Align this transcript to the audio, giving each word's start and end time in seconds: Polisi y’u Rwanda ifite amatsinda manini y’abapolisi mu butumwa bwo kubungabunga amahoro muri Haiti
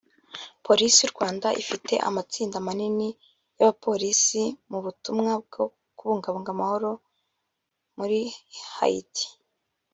Polisi 0.65 0.97
y’u 1.01 1.13
Rwanda 1.15 1.47
ifite 1.61 1.93
amatsinda 2.09 2.65
manini 2.67 3.09
y’abapolisi 3.57 4.43
mu 4.69 4.79
butumwa 4.85 5.31
bwo 5.45 5.63
kubungabunga 5.97 6.49
amahoro 6.55 6.91
muri 7.97 8.19
Haiti 8.75 9.25